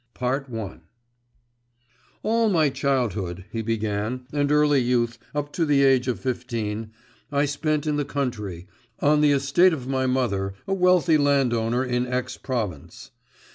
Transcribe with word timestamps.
I 0.19 0.41
'All 2.23 2.49
my 2.49 2.69
childhood,' 2.71 3.45
he 3.51 3.61
began, 3.61 4.25
'and 4.33 4.51
early 4.51 4.79
youth, 4.81 5.19
up 5.35 5.53
to 5.53 5.63
the 5.63 5.83
age 5.83 6.07
of 6.07 6.19
fifteen, 6.19 6.89
I 7.31 7.45
spent 7.45 7.85
in 7.85 7.97
the 7.97 8.03
country, 8.05 8.65
on 8.99 9.21
the 9.21 9.31
estate 9.31 9.73
of 9.73 9.85
my 9.87 10.07
mother, 10.07 10.55
a 10.67 10.73
wealthy 10.73 11.19
landowner 11.19 11.85
in 11.85 12.07
X 12.07 12.35
province. 12.35 13.11